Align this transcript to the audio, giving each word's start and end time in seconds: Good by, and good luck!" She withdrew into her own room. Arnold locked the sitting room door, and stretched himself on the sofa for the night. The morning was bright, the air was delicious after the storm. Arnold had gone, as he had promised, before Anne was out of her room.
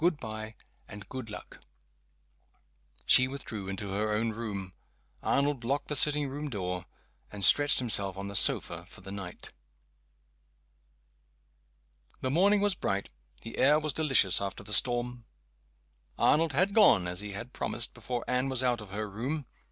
Good 0.01 0.19
by, 0.19 0.55
and 0.87 1.07
good 1.09 1.29
luck!" 1.29 1.59
She 3.05 3.27
withdrew 3.27 3.67
into 3.69 3.89
her 3.91 4.11
own 4.13 4.31
room. 4.31 4.73
Arnold 5.21 5.63
locked 5.63 5.89
the 5.89 5.95
sitting 5.95 6.27
room 6.27 6.49
door, 6.49 6.85
and 7.31 7.45
stretched 7.45 7.77
himself 7.77 8.17
on 8.17 8.27
the 8.27 8.35
sofa 8.35 8.83
for 8.87 9.01
the 9.01 9.11
night. 9.11 9.51
The 12.21 12.31
morning 12.31 12.61
was 12.61 12.73
bright, 12.73 13.09
the 13.41 13.59
air 13.59 13.77
was 13.77 13.93
delicious 13.93 14.41
after 14.41 14.63
the 14.63 14.73
storm. 14.73 15.25
Arnold 16.17 16.53
had 16.53 16.73
gone, 16.73 17.05
as 17.05 17.19
he 17.19 17.33
had 17.33 17.53
promised, 17.53 17.93
before 17.93 18.25
Anne 18.27 18.49
was 18.49 18.63
out 18.63 18.81
of 18.81 18.89
her 18.89 19.07
room. 19.07 19.45